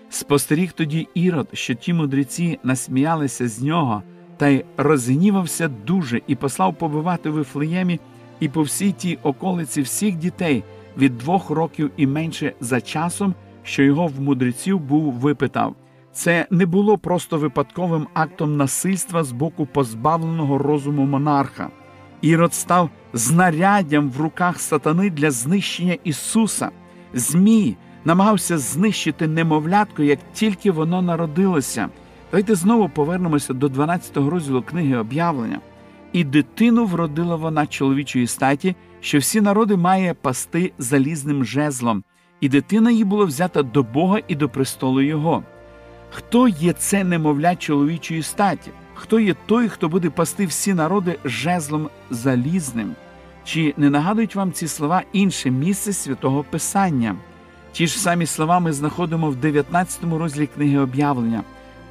Спостеріг 0.08 0.72
тоді 0.72 1.08
Ірод, 1.14 1.48
що 1.52 1.74
ті 1.74 1.92
мудреці 1.92 2.58
насміялися 2.64 3.48
з 3.48 3.62
нього, 3.62 4.02
та 4.36 4.48
й 4.48 4.64
розгнівався 4.76 5.68
дуже 5.86 6.20
і 6.26 6.34
послав 6.34 6.74
побивати 6.74 7.30
в 7.30 7.32
Вифлеємі 7.32 8.00
і 8.40 8.48
по 8.48 8.62
всій 8.62 8.92
тій 8.92 9.18
околиці 9.22 9.82
всіх 9.82 10.16
дітей 10.16 10.64
від 10.98 11.18
двох 11.18 11.50
років 11.50 11.90
і 11.96 12.06
менше 12.06 12.52
за 12.60 12.80
часом, 12.80 13.34
що 13.62 13.82
його 13.82 14.06
в 14.06 14.20
мудреців 14.20 14.80
був 14.80 15.12
випитав. 15.12 15.74
Це 16.12 16.46
не 16.50 16.66
було 16.66 16.98
просто 16.98 17.38
випадковим 17.38 18.06
актом 18.14 18.56
насильства 18.56 19.24
з 19.24 19.32
боку 19.32 19.66
позбавленого 19.66 20.58
розуму 20.58 21.04
монарха. 21.04 21.70
Ірод 22.22 22.54
став 22.54 22.90
знаряддям 23.12 24.10
в 24.10 24.20
руках 24.20 24.60
сатани 24.60 25.10
для 25.10 25.30
знищення 25.30 25.96
Ісуса. 26.04 26.70
Змій 27.14 27.76
намагався 28.04 28.58
знищити 28.58 29.28
немовлятко, 29.28 30.02
як 30.02 30.18
тільки 30.32 30.70
воно 30.70 31.02
народилося. 31.02 31.88
Давайте 32.30 32.54
знову 32.54 32.88
повернемося 32.88 33.54
до 33.54 33.68
12 33.68 34.16
розділу 34.16 34.62
книги 34.62 34.96
об'явлення. 34.96 35.60
І 36.12 36.24
дитину 36.24 36.84
вродила 36.86 37.36
вона 37.36 37.66
чоловічої 37.66 38.26
статі, 38.26 38.76
що 39.00 39.18
всі 39.18 39.40
народи 39.40 39.76
має 39.76 40.14
пасти 40.14 40.72
залізним 40.78 41.44
жезлом, 41.44 42.04
і 42.40 42.48
дитина 42.48 42.90
її 42.90 43.04
була 43.04 43.24
взята 43.24 43.62
до 43.62 43.82
Бога 43.82 44.18
і 44.28 44.34
до 44.34 44.48
престолу 44.48 45.00
Його. 45.00 45.42
Хто 46.10 46.48
є 46.48 46.72
це 46.72 47.04
немовля 47.04 47.56
чоловічої 47.56 48.22
статі? 48.22 48.70
Хто 49.02 49.20
є 49.20 49.34
той, 49.46 49.68
хто 49.68 49.88
буде 49.88 50.10
пасти 50.10 50.46
всі 50.46 50.74
народи 50.74 51.18
жезлом 51.24 51.88
залізним? 52.10 52.94
Чи 53.44 53.74
не 53.76 53.90
нагадують 53.90 54.34
вам 54.34 54.52
ці 54.52 54.68
слова 54.68 55.02
інше 55.12 55.50
місце 55.50 55.92
святого 55.92 56.44
Писання? 56.44 57.16
Ті 57.72 57.86
ж 57.86 57.98
самі 57.98 58.26
слова 58.26 58.60
ми 58.60 58.72
знаходимо 58.72 59.30
в 59.30 59.36
19 59.36 60.04
розділі 60.04 60.46
книги 60.46 60.78
об'явлення, 60.78 61.42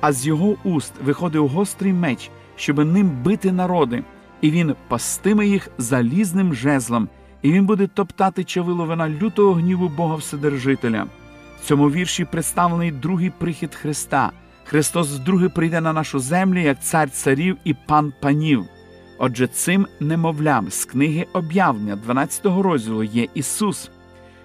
а 0.01 0.11
з 0.13 0.27
його 0.27 0.55
уст 0.63 0.93
виходив 1.05 1.47
гострий 1.47 1.93
меч, 1.93 2.29
щоб 2.55 2.77
ним 2.77 3.09
бити 3.23 3.51
народи, 3.51 4.03
і 4.41 4.51
він 4.51 4.75
пастиме 4.87 5.47
їх 5.47 5.69
залізним 5.77 6.53
жезлом, 6.53 7.09
і 7.41 7.51
він 7.51 7.65
буде 7.65 7.87
топтати 7.87 8.43
чавиловина 8.43 9.09
лютого 9.09 9.53
гніву 9.53 9.89
Бога 9.89 10.15
Вседержителя. 10.15 11.05
В 11.61 11.65
цьому 11.65 11.91
вірші 11.91 12.25
представлений 12.25 12.91
другий 12.91 13.29
прихід 13.29 13.75
Христа. 13.75 14.31
Христос 14.63 15.09
вдруге 15.09 15.49
прийде 15.49 15.81
на 15.81 15.93
нашу 15.93 16.19
землю 16.19 16.59
як 16.59 16.83
цар 16.83 17.09
царів 17.09 17.57
і 17.63 17.73
пан 17.73 18.13
панів. 18.21 18.65
Отже, 19.17 19.47
цим 19.47 19.87
немовлям 19.99 20.71
з 20.71 20.85
книги 20.85 21.25
об'явлення 21.33 21.95
12 21.95 22.45
розділу 22.45 23.03
є 23.03 23.27
Ісус. 23.33 23.89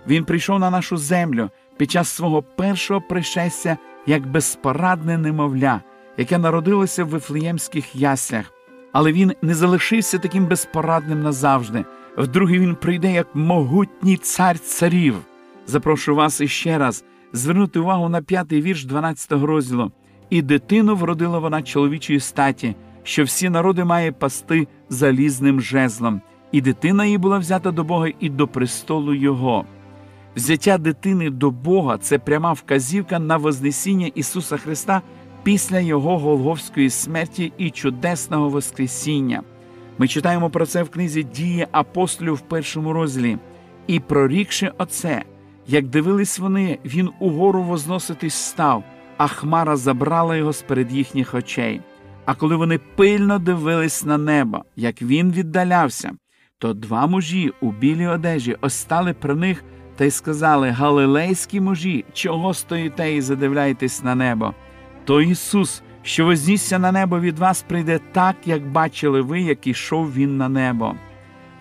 Він 0.09 0.25
прийшов 0.25 0.59
на 0.59 0.71
нашу 0.71 0.97
землю 0.97 1.51
під 1.77 1.91
час 1.91 2.09
свого 2.09 2.43
першого 2.43 3.01
пришестя 3.01 3.77
як 4.07 4.27
безпорадне 4.27 5.19
немовля, 5.19 5.81
яке 6.17 6.39
народилося 6.39 7.05
в 7.05 7.09
вифлеємських 7.09 7.97
яслях. 7.97 8.53
Але 8.93 9.13
він 9.13 9.33
не 9.43 9.55
залишився 9.55 10.19
таким 10.19 10.47
безпорадним 10.47 11.23
назавжди. 11.23 11.85
Вдруге 12.17 12.59
він 12.59 12.75
прийде 12.75 13.13
як 13.13 13.35
могутній 13.35 14.17
цар 14.17 14.59
царів. 14.59 15.15
Запрошую 15.67 16.17
вас 16.17 16.41
іще 16.41 16.79
раз 16.79 17.05
звернути 17.33 17.79
увагу 17.79 18.09
на 18.09 18.23
п'ятий 18.23 18.63
вірш 18.63 18.85
12 18.85 19.33
розділу. 19.33 19.93
І 20.31 20.43
дитину 20.43 20.97
вродила 20.97 21.39
вона 21.39 21.63
чоловічої 21.63 22.21
статі, 22.21 22.75
що 23.03 23.25
всі 23.25 23.49
народи 23.49 23.85
має 23.85 24.13
пасти 24.13 24.69
залізним 24.89 25.61
жезлом, 25.61 26.21
і 26.53 26.61
дитина 26.61 27.05
її 27.05 27.19
була 27.19 27.39
взята 27.39 27.71
до 27.71 27.85
Бога 27.85 28.09
і 28.21 28.29
до 28.29 28.49
престолу 28.49 29.15
Його. 29.15 29.65
Взяття 30.37 30.79
дитини 30.79 31.31
до 31.31 31.51
Бога 31.51 31.99
це 31.99 32.19
пряма 32.19 32.53
вказівка 32.53 33.19
на 33.19 33.37
Вознесіння 33.37 34.11
Ісуса 34.15 34.57
Христа 34.57 35.03
після 35.43 35.81
Його 35.81 36.19
Голговської 36.19 36.91
смерті 36.91 37.53
і 37.59 37.71
чудесного 37.71 38.49
Воскресіння. 38.49 39.43
Ми 39.99 40.09
читаємо 40.09 40.51
про 40.51 40.67
це 40.67 40.83
в 40.83 40.89
книзі 40.89 41.23
Дії 41.23 41.67
апостолів 41.73 42.35
в 42.35 42.41
першому 42.41 42.93
розділі. 42.93 43.39
І 43.87 44.01
прорікши 44.01 44.73
оце, 44.79 45.23
як 45.67 45.87
дивились 45.87 46.39
вони, 46.39 46.79
він 46.85 47.11
угору 47.21 47.63
возноситись 47.63 48.35
став, 48.35 48.85
а 49.17 49.27
хмара 49.27 49.77
забрала 49.77 50.37
його 50.37 50.53
з 50.53 50.63
перед 50.63 50.93
їхніх 50.93 51.35
очей. 51.35 51.81
А 52.25 52.35
коли 52.35 52.57
вони 52.57 52.79
пильно 52.79 53.39
дивились 53.39 54.05
на 54.05 54.19
небо, 54.19 54.65
як 54.77 55.03
він 55.03 55.33
віддалявся, 55.33 56.13
то 56.59 56.75
два 56.75 57.07
мужі 57.07 57.53
у 57.61 57.73
білій 57.73 58.07
одежі 58.07 58.57
остали 58.61 59.15
при 59.15 59.35
них 59.35 59.65
та 59.97 60.05
й 60.05 60.11
сказали 60.11 60.71
Галилейські 60.71 61.61
мужі, 61.61 62.05
чого 62.13 62.55
стоїте 62.55 63.15
і 63.15 63.21
задивляєтесь 63.21 64.03
на 64.03 64.15
небо? 64.15 64.55
То 65.05 65.21
Ісус, 65.21 65.83
що 66.03 66.25
вознісся 66.25 66.79
на 66.79 66.93
небо 66.93 67.21
від 67.21 67.39
вас, 67.39 67.63
прийде 67.63 68.01
так, 68.13 68.37
як 68.45 68.67
бачили 68.67 69.21
ви, 69.21 69.41
як 69.41 69.67
ішов 69.67 70.15
Він 70.15 70.37
на 70.37 70.49
небо. 70.49 70.95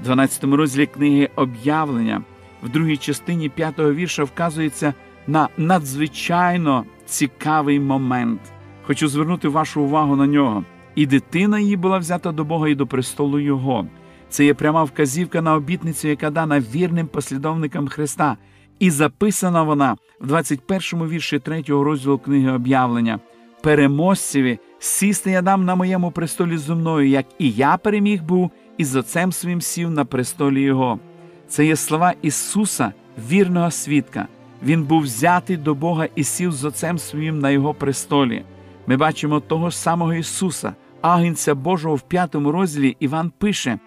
В 0.02 0.04
12 0.04 0.44
розділі 0.44 0.86
книги 0.86 1.30
об'явлення 1.36 2.22
в 2.64 2.70
другій 2.70 2.98
частині 2.98 3.50
п'ятого 3.50 3.94
вірша 3.94 4.24
вказується 4.24 4.94
на 5.28 5.50
надзвичайно 5.58 6.86
цікавий 7.06 7.80
момент. 7.80 8.42
Хочу 8.84 9.08
звернути 9.08 9.48
вашу 9.48 9.82
увагу 9.82 10.16
на 10.16 10.28
нього. 10.28 10.64
І 10.96 11.06
дитина 11.06 11.60
її 11.60 11.78
була 11.78 11.98
взята 11.98 12.32
до 12.32 12.44
Бога 12.44 12.70
і 12.70 12.76
до 12.76 12.88
престолу 12.88 13.40
Його. 13.40 13.88
Це 14.30 14.46
є 14.46 14.54
пряма 14.54 14.84
вказівка 14.84 15.42
на 15.42 15.56
обітницю, 15.56 16.08
яка 16.08 16.30
дана 16.30 16.60
вірним 16.60 17.08
послідовникам 17.08 17.88
Христа, 17.88 18.38
і 18.80 18.92
записана 18.92 19.64
вона 19.64 19.96
в 20.22 20.28
21 20.28 21.08
вірші 21.08 21.40
3 21.40 21.64
розділу 21.68 22.18
книги 22.18 22.52
об'явлення. 22.52 23.20
Переможцеві 23.62 24.60
сісти 24.80 25.32
я 25.32 25.42
дам 25.42 25.66
на 25.66 25.76
моєму 25.76 26.12
престолі 26.12 26.58
зо 26.58 26.76
мною, 26.76 27.10
як 27.10 27.26
і 27.40 27.52
я 27.52 27.78
переміг 27.78 28.24
був, 28.24 28.52
і 28.78 28.86
з 28.86 28.96
отцем 28.96 29.32
своїм 29.32 29.62
сів 29.62 29.90
на 29.90 30.06
престолі 30.06 30.62
Його. 30.62 31.00
Це 31.48 31.66
є 31.66 31.76
слова 31.76 32.14
Ісуса, 32.22 32.94
вірного 33.30 33.72
свідка. 33.72 34.28
Він 34.64 34.84
був 34.84 35.02
взятий 35.02 35.58
до 35.58 35.76
Бога 35.76 36.08
і 36.16 36.24
сів 36.24 36.52
з 36.52 36.66
отцем 36.66 37.00
своїм 37.00 37.40
на 37.40 37.50
Його 37.50 37.74
престолі. 37.74 38.44
Ми 38.88 38.98
бачимо 38.98 39.40
того 39.40 39.70
ж 39.70 39.78
самого 39.78 40.14
Ісуса, 40.14 40.74
агнця 41.02 41.56
Божого 41.56 41.96
в 41.96 42.02
п'ятому 42.02 42.52
розділі 42.52 42.98
Іван 43.00 43.32
пише. 43.38 43.80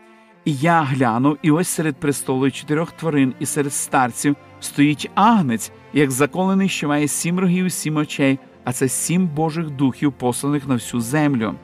І 0.45 0.55
я 0.55 0.83
глянув, 0.83 1.39
і 1.43 1.51
ось 1.51 1.69
серед 1.69 1.97
престолу 1.97 2.51
чотирьох 2.51 2.93
тварин, 2.93 3.35
і 3.41 3.47
серед 3.47 3.73
старців 3.73 4.37
стоїть 4.61 5.11
агнець, 5.15 5.73
як 5.93 6.11
заколений, 6.11 6.69
що 6.69 6.89
має 6.89 7.09
сім 7.09 7.39
рогів 7.39 7.65
і 7.65 7.71
сім 7.71 7.97
очей, 7.97 8.39
а 8.65 8.73
це 8.73 8.89
сім 8.89 9.27
Божих 9.27 9.71
духів, 9.71 10.13
посланих 10.13 10.69
на 10.69 10.75
всю 10.75 11.01
землю. 11.01 11.55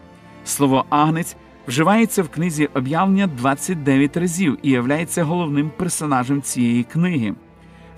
Слово 0.45 0.85
агнець 0.89 1.37
вживається 1.69 2.23
в 2.23 2.29
книзі 2.29 2.69
об'явлення 2.75 3.27
29 3.27 4.17
разів 4.17 4.59
і 4.63 4.71
являється 4.71 5.25
головним 5.25 5.71
персонажем 5.77 6.43
цієї 6.43 6.85
книги. 6.85 7.35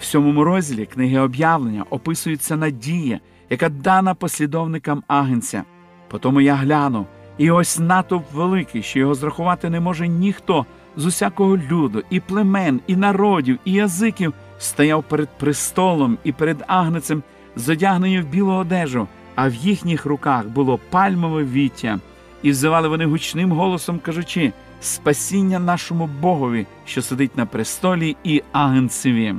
В 0.01 0.05
сьомому 0.05 0.45
розділі 0.45 0.87
книги 0.87 1.19
об'явлення 1.19 1.85
описується 1.91 2.57
надія, 2.57 3.21
яка 3.51 3.69
дана 3.69 4.15
послідовникам 4.15 5.03
агнця. 5.07 5.65
Потому 6.09 6.41
я 6.41 6.55
глянув, 6.55 7.07
І 7.39 7.51
ось 7.51 7.79
натовп 7.79 8.33
великий, 8.33 8.83
що 8.83 8.99
його 8.99 9.15
зрахувати 9.15 9.71
не 9.71 9.81
може 9.81 10.09
ніхто 10.09 10.67
з 10.97 11.07
усякого 11.07 11.59
люду, 11.71 12.03
і 12.11 12.21
племен, 12.21 12.81
і 12.87 12.97
народів, 12.97 13.59
і 13.65 13.73
язиків 13.73 14.35
стояв 14.59 15.05
перед 15.05 15.29
престолом 15.29 16.19
і 16.25 16.33
перед 16.33 16.65
агнецем, 16.67 17.23
зодягнені 17.57 18.21
в 18.21 18.27
білу 18.27 18.53
одежу, 18.53 19.07
а 19.35 19.49
в 19.49 19.55
їхніх 19.55 20.07
руках 20.07 20.47
було 20.47 20.79
пальмове 20.91 21.45
віття, 21.45 21.99
і 22.43 22.51
взивали 22.51 22.89
вони 22.89 23.07
гучним 23.07 23.53
голосом, 23.53 23.99
кажучи: 23.99 24.53
Спасіння 24.81 25.59
нашому 25.59 26.09
Богові, 26.21 26.67
що 26.85 27.03
сидить 27.03 27.37
на 27.37 27.47
престолі, 27.47 28.17
і 28.25 28.43
агнцеві. 28.53 29.35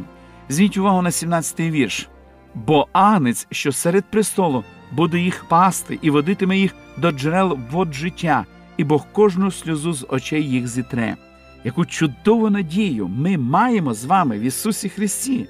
Зверніть 0.49 0.77
увагу 0.77 1.01
на 1.01 1.09
17-й 1.09 1.71
вірш. 1.71 2.09
Бо 2.53 2.87
агнець, 2.93 3.47
що 3.51 3.71
серед 3.71 4.11
престолу, 4.11 4.63
буде 4.91 5.19
їх 5.19 5.45
пасти 5.45 5.99
і 6.01 6.09
водитиме 6.09 6.57
їх 6.57 6.75
до 6.97 7.11
джерел 7.11 7.59
вод 7.71 7.93
життя, 7.93 8.45
і 8.77 8.83
Бог 8.83 9.05
кожну 9.11 9.51
сльозу 9.51 9.93
з 9.93 10.05
очей 10.09 10.49
їх 10.49 10.67
зітре. 10.67 11.15
Яку 11.63 11.85
чудову 11.85 12.49
надію 12.49 13.07
ми 13.07 13.37
маємо 13.37 13.93
з 13.93 14.05
вами 14.05 14.39
в 14.39 14.41
Ісусі 14.41 14.89
Христі. 14.89 15.47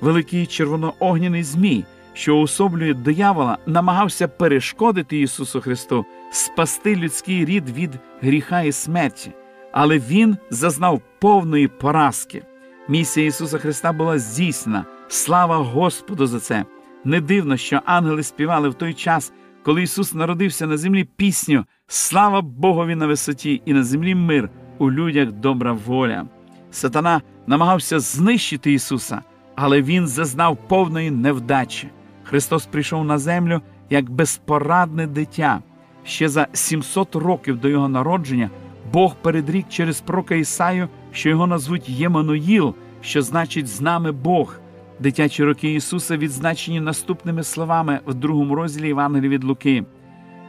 Великий 0.00 0.46
червоноогняний 0.46 1.42
Змій, 1.42 1.84
що 2.12 2.36
уособлює 2.36 2.94
диявола, 2.94 3.58
намагався 3.66 4.28
перешкодити 4.28 5.20
Ісусу 5.20 5.60
Христу, 5.60 6.04
спасти 6.30 6.96
людський 6.96 7.44
рід 7.44 7.70
від 7.70 7.90
гріха 8.22 8.62
і 8.62 8.72
смерті, 8.72 9.32
але 9.72 9.98
Він 9.98 10.36
зазнав 10.50 11.02
повної 11.20 11.68
поразки. 11.68 12.42
Місія 12.90 13.26
Ісуса 13.26 13.58
Христа 13.58 13.92
була 13.92 14.18
здійснена. 14.18 14.84
Слава 15.08 15.56
Господу 15.56 16.26
за 16.26 16.40
це! 16.40 16.64
Не 17.04 17.20
дивно, 17.20 17.56
що 17.56 17.80
ангели 17.84 18.22
співали 18.22 18.68
в 18.68 18.74
той 18.74 18.94
час, 18.94 19.32
коли 19.62 19.82
Ісус 19.82 20.14
народився 20.14 20.66
на 20.66 20.76
землі 20.76 21.04
пісню 21.04 21.64
Слава 21.86 22.42
Богові 22.42 22.94
на 22.94 23.06
висоті 23.06 23.62
і 23.64 23.72
на 23.72 23.84
землі 23.84 24.14
мир, 24.14 24.50
у 24.78 24.90
людях 24.90 25.32
добра 25.32 25.72
воля. 25.72 26.26
Сатана 26.70 27.22
намагався 27.46 28.00
знищити 28.00 28.72
Ісуса, 28.72 29.22
але 29.54 29.82
Він 29.82 30.06
зазнав 30.06 30.56
повної 30.68 31.10
невдачі. 31.10 31.88
Христос 32.24 32.66
прийшов 32.66 33.04
на 33.04 33.18
землю 33.18 33.60
як 33.90 34.10
безпорадне 34.10 35.06
дитя. 35.06 35.62
Ще 36.04 36.28
за 36.28 36.46
700 36.52 37.14
років 37.16 37.60
до 37.60 37.68
Його 37.68 37.88
народження 37.88 38.50
Бог 38.92 39.14
передрік 39.22 39.68
через 39.68 40.00
пророка 40.00 40.34
Ісаю, 40.34 40.88
що 41.12 41.28
його 41.28 41.46
назвуть 41.46 41.88
Ємануїл, 41.88 42.74
що 43.00 43.22
значить 43.22 43.68
з 43.68 43.80
нами 43.80 44.12
Бог. 44.12 44.60
Дитячі 45.00 45.44
роки 45.44 45.74
Ісуса 45.74 46.16
відзначені 46.16 46.80
наступними 46.80 47.42
словами 47.42 48.00
в 48.06 48.14
другому 48.14 48.54
розділі 48.54 48.86
Євангелія 48.86 49.30
від 49.30 49.44
Луки. 49.44 49.84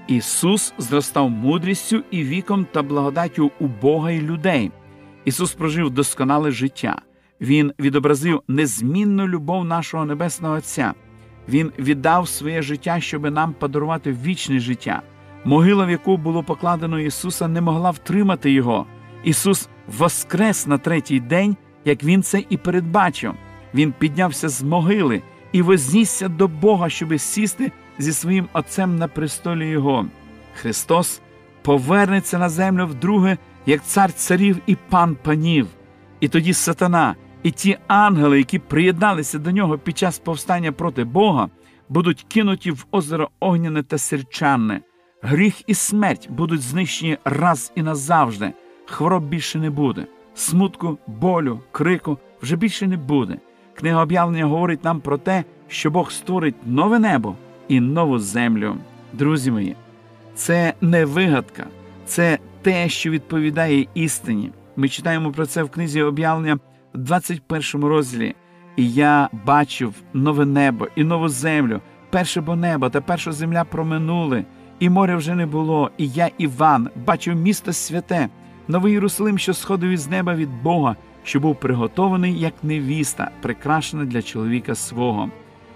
Ісус 0.08 0.74
зростав 0.78 1.30
мудрістю 1.30 2.04
і 2.12 2.24
віком 2.24 2.68
та 2.72 2.82
благодаттю 2.82 3.52
у 3.60 3.68
Бога 3.68 4.12
і 4.12 4.22
людей. 4.22 4.72
Ісус 5.26 5.54
прожив 5.54 5.90
досконале 5.90 6.52
життя. 6.52 7.02
Він 7.42 7.74
відобразив 7.80 8.42
незмінну 8.48 9.28
любов 9.28 9.66
нашого 9.66 10.06
Небесного 10.06 10.56
Отця. 10.56 10.94
Він 11.50 11.72
віддав 11.80 12.28
своє 12.28 12.62
життя, 12.62 13.00
щоб 13.00 13.32
нам 13.32 13.54
подарувати 13.54 14.18
вічне 14.24 14.60
життя. 14.60 15.02
Могила, 15.46 15.86
в 15.86 15.90
яку 15.90 16.18
було 16.18 16.44
покладено 16.44 17.00
Ісуса, 17.00 17.48
не 17.48 17.62
могла 17.62 17.92
втримати 17.92 18.52
Його. 18.52 18.86
Ісус 19.24 19.70
воскрес 19.88 20.68
на 20.68 20.78
третій 20.78 21.20
день, 21.20 21.58
як 21.86 22.04
Він 22.04 22.24
це 22.24 22.44
і 22.50 22.58
передбачив. 22.58 23.34
Він 23.74 23.94
піднявся 24.00 24.50
з 24.50 24.64
могили 24.64 25.22
і 25.52 25.62
вознісся 25.62 26.28
до 26.28 26.48
Бога, 26.48 26.90
щоби 26.90 27.20
сісти 27.20 27.72
зі 27.98 28.14
своїм 28.14 28.48
Отцем 28.54 28.96
на 28.96 29.08
престолі 29.08 29.68
Його. 29.68 30.06
Христос 30.56 31.22
повернеться 31.62 32.38
на 32.40 32.50
землю 32.50 32.88
вдруге, 32.88 33.38
як 33.66 33.84
цар 33.86 34.14
царів 34.14 34.58
і 34.66 34.76
пан 34.90 35.18
панів. 35.24 35.68
І 36.20 36.28
тоді 36.28 36.54
сатана 36.54 37.16
і 37.44 37.52
ті 37.52 37.78
ангели, 37.88 38.38
які 38.38 38.60
приєдналися 38.60 39.40
до 39.40 39.52
нього 39.52 39.78
під 39.78 39.98
час 39.98 40.20
повстання 40.20 40.72
проти 40.72 41.04
Бога, 41.04 41.50
будуть 41.90 42.26
кинуті 42.28 42.72
в 42.72 42.86
озеро 42.92 43.30
Огняне 43.40 43.84
та 43.84 43.98
Сірчанне. 43.98 44.82
Гріх 45.22 45.70
і 45.70 45.74
смерть 45.74 46.30
будуть 46.30 46.62
знищені 46.62 47.18
раз 47.26 47.72
і 47.76 47.82
назавжди. 47.82 48.54
Хвороб 48.90 49.24
більше 49.24 49.60
не 49.60 49.70
буде, 49.70 50.06
смутку, 50.36 50.98
болю, 51.08 51.60
крику 51.72 52.18
вже 52.42 52.56
більше 52.56 52.88
не 52.88 52.98
буде. 52.98 53.38
Книга 53.74 54.04
об'явлення 54.04 54.46
говорить 54.46 54.84
нам 54.84 55.02
про 55.02 55.18
те, 55.18 55.44
що 55.68 55.92
Бог 55.92 56.12
створить 56.12 56.56
нове 56.66 57.00
небо 57.00 57.36
і 57.68 57.80
нову 57.80 58.20
землю. 58.20 58.76
Друзі 59.14 59.52
мої, 59.52 59.76
це 60.36 60.74
не 60.82 61.06
вигадка, 61.06 61.66
це 62.06 62.40
те, 62.62 62.90
що 62.90 63.10
відповідає 63.10 63.88
істині. 63.94 64.52
Ми 64.76 64.90
читаємо 64.90 65.32
про 65.32 65.46
це 65.46 65.64
в 65.64 65.70
книзі 65.70 66.02
об'явлення 66.02 66.60
в 66.94 66.98
21 66.98 67.86
розділі. 67.86 68.36
І 68.76 68.92
я 68.92 69.30
бачив 69.46 69.94
нове 70.14 70.46
небо 70.46 70.88
і 70.96 71.04
нову 71.04 71.30
землю, 71.30 71.82
перше 72.10 72.42
бо 72.42 72.56
небо 72.56 72.90
та 72.90 73.02
перша 73.02 73.32
земля 73.32 73.64
проминули, 73.64 74.46
і 74.80 74.90
моря 74.90 75.16
вже 75.16 75.36
не 75.36 75.46
було. 75.46 75.92
І 75.98 76.08
я, 76.08 76.30
Іван, 76.38 76.90
бачив 77.06 77.36
місто 77.36 77.74
святе, 77.74 78.30
новий 78.70 78.94
Єрусалим, 78.94 79.38
що 79.38 79.54
сходив 79.54 79.90
із 79.90 80.08
неба 80.08 80.36
від 80.36 80.62
Бога, 80.64 80.96
що 81.24 81.40
був 81.40 81.60
приготований 81.60 82.40
як 82.40 82.54
невіста, 82.64 83.32
прикрашена 83.42 84.06
для 84.06 84.22
чоловіка 84.22 84.76
свого. 84.76 85.30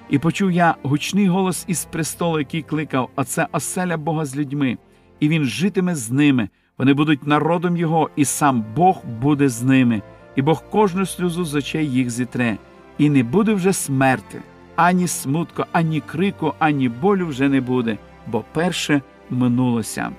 І 0.10 0.20
почув 0.20 0.52
я 0.52 0.76
гучний 0.84 1.28
голос 1.28 1.66
із 1.68 1.86
престолу, 1.86 2.40
який 2.40 2.62
кликав: 2.62 3.10
Оце 3.16 3.48
оселя 3.52 3.98
Бога 3.98 4.26
з 4.26 4.38
людьми, 4.38 4.78
і 5.20 5.30
він 5.30 5.44
житиме 5.44 5.96
з 5.96 6.12
ними. 6.12 6.50
Вони 6.78 6.94
будуть 6.94 7.28
народом 7.28 7.78
Його, 7.78 8.10
і 8.16 8.26
сам 8.26 8.66
Бог 8.76 9.02
буде 9.22 9.50
з 9.50 9.64
ними, 9.64 10.02
і 10.36 10.42
Бог 10.42 10.64
кожну 10.70 11.06
сльозу 11.06 11.46
з 11.46 11.56
очей 11.56 11.92
їх 11.92 12.10
зітре, 12.10 12.58
і 12.98 13.10
не 13.10 13.24
буде 13.24 13.54
вже 13.54 13.74
смерти, 13.74 14.42
ані 14.76 15.08
смутку, 15.08 15.64
ані 15.72 16.02
крику, 16.02 16.54
ані 16.60 16.90
болю 16.90 17.28
вже 17.28 17.50
не 17.50 17.62
буде, 17.62 17.98
бо 18.28 18.44
перше 18.54 19.02
минулося. 19.30 20.12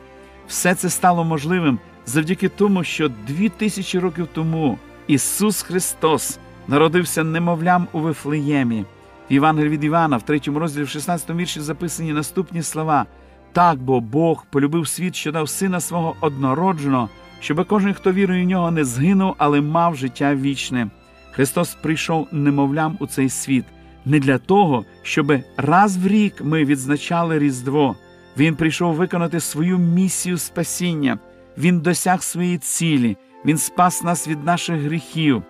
Все 0.47 0.75
це 0.75 0.91
стало 0.91 1.25
можливим 1.25 1.79
завдяки 2.07 2.49
тому, 2.49 2.85
що 2.85 3.11
дві 3.27 3.49
тисячі 3.49 3.99
років 3.99 4.29
тому 4.33 4.79
Ісус 5.07 5.63
Христос 5.63 6.39
народився 6.69 7.25
немовлям 7.25 7.89
у 7.93 7.99
Вифлеємі. 7.99 8.85
В 9.31 9.33
Євангелії 9.33 9.71
від 9.71 9.85
Івана, 9.85 10.17
в 10.17 10.23
третьому 10.23 10.59
розділі, 10.59 10.85
в 10.85 10.89
16 10.89 11.31
вірші 11.31 11.61
записані 11.61 12.13
наступні 12.13 12.63
слова. 12.63 13.07
Так 13.53 13.79
бо 13.79 14.01
Бог 14.01 14.45
полюбив 14.51 14.89
світ, 14.89 15.15
що 15.15 15.33
дав 15.33 15.49
сина 15.49 15.81
свого 15.81 16.17
однородженого, 16.21 17.09
щоб 17.41 17.67
кожен, 17.67 17.95
хто 17.95 18.13
вірує 18.13 18.43
в 18.45 18.47
нього, 18.47 18.71
не 18.71 18.85
згинув, 18.85 19.35
але 19.39 19.61
мав 19.61 19.97
життя 19.97 20.35
вічне. 20.35 20.91
Христос 21.31 21.75
прийшов 21.75 22.29
немовлям 22.33 22.97
у 23.01 23.07
цей 23.07 23.29
світ 23.29 23.65
не 24.05 24.19
для 24.19 24.39
того, 24.39 24.85
щоб 25.03 25.33
раз 25.57 25.97
в 25.97 26.07
рік 26.07 26.35
ми 26.41 26.65
відзначали 26.65 27.39
Різдво. 27.39 27.97
Він 28.37 28.55
прийшов 28.55 28.95
виконати 28.95 29.41
свою 29.41 29.79
місію 29.79 30.39
спасіння, 30.39 31.19
Він 31.59 31.81
досяг 31.81 32.23
своєї 32.23 32.59
цілі, 32.59 33.17
Він 33.45 33.59
спас 33.59 34.03
нас 34.03 34.29
від 34.29 34.45
наших 34.45 34.81
гріхів. 34.81 35.43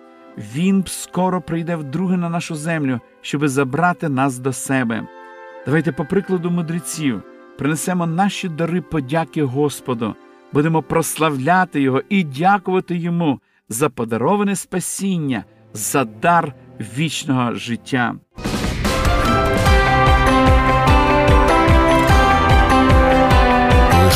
Він 0.55 0.83
скоро 0.87 1.41
прийде 1.41 1.75
вдруге 1.75 2.17
на 2.17 2.29
нашу 2.29 2.55
землю, 2.55 2.99
щоб 3.21 3.47
забрати 3.47 4.09
нас 4.09 4.39
до 4.39 4.53
себе. 4.53 5.07
Давайте, 5.65 5.91
по 5.91 6.05
прикладу 6.05 6.51
мудреців, 6.51 7.23
принесемо 7.57 8.05
наші 8.05 8.49
дари 8.49 8.81
подяки 8.81 9.43
Господу, 9.43 10.15
будемо 10.53 10.81
прославляти 10.81 11.81
Його 11.81 12.01
і 12.09 12.23
дякувати 12.23 12.95
Йому 12.95 13.39
за 13.69 13.89
подароване 13.89 14.55
спасіння, 14.55 15.43
за 15.73 16.05
дар 16.05 16.53
вічного 16.79 17.53
життя. 17.53 18.15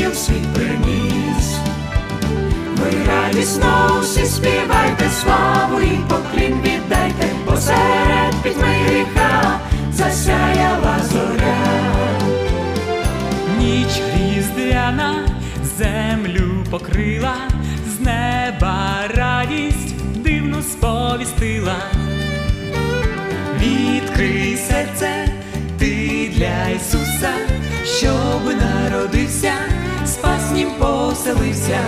Надію 0.00 0.10
в 0.10 0.16
світ 0.16 0.46
приніс. 0.54 1.56
Ви 2.76 2.90
радісно 3.08 4.00
всі 4.02 4.24
співайте 4.24 5.10
славу 5.22 5.80
і 5.80 5.98
поклін 6.08 6.60
віддайте, 6.64 7.28
посеред 7.46 8.34
пітьми 8.42 8.74
гріха 8.86 9.60
засяяла 9.92 10.98
зоря. 11.12 11.56
Ніч 13.58 13.88
різдвяна 14.16 15.28
землю 15.78 16.64
покрила, 16.70 17.34
з 17.86 18.00
неба 18.00 19.00
радість 19.14 20.22
дивну 20.22 20.62
сповістила. 20.62 21.76
Відкрий 23.58 24.56
серце, 24.56 25.28
ти 25.78 26.30
для 26.36 26.68
Ісуса, 26.68 27.32
щоб 27.84 28.42
народився, 28.60 29.52
спас 30.20 30.52
нім 30.52 30.70
поселився. 30.78 31.80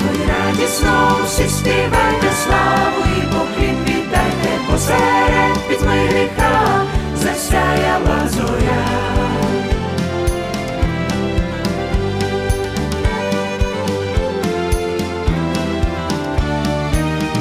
Ви 0.00 0.18
радісно 0.26 1.16
всі 1.26 1.48
співайте 1.48 2.30
славу 2.44 3.02
і 3.18 3.20
поклін 3.20 3.76
віддайте, 3.82 4.50
посеред 4.70 5.68
пітьми 5.68 6.06
гріха 6.08 6.82
засяяла 7.16 8.28
зоря. 8.28 8.84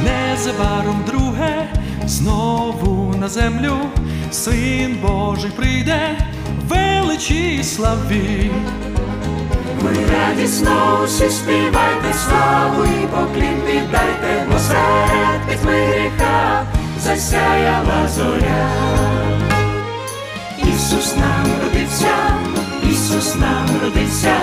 Незабаром 0.03 1.03
друге, 1.07 1.67
знову 2.05 3.15
на 3.17 3.27
землю, 3.27 3.77
син 4.31 4.97
Божий 5.01 5.51
прийде, 5.51 6.17
величі 6.69 7.63
славі. 7.63 8.51
Ви 9.81 9.91
радісно 10.13 11.03
всі 11.05 11.29
співайте 11.29 12.13
славу 12.13 12.83
і 12.83 13.07
поклін 13.07 13.61
віддайте, 13.67 14.45
посеред 14.53 15.41
пітьми 15.49 15.85
гріха 15.85 16.65
засяяла 16.99 18.07
зоря. 18.15 18.69
Ісус 20.57 21.15
нам 21.15 21.45
родився, 21.63 22.15
Ісус 22.91 23.35
нам 23.35 23.67
родився, 23.83 24.35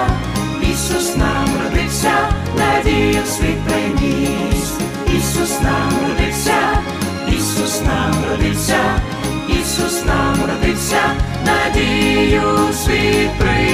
Ісус 0.63 1.17
нам 1.17 1.49
родився, 1.65 2.13
надію 2.59 3.23
світ 3.27 3.59
приніс. 3.67 4.73
Ісус 5.19 5.61
нам 5.63 5.91
родився, 6.09 6.59
Ісус 7.29 7.81
нам 7.87 8.15
родився, 8.31 8.81
Ісус 9.49 10.05
нам 10.05 10.37
родився, 10.49 11.01
надію 11.47 12.73
світ 12.85 13.31
приніс. 13.39 13.74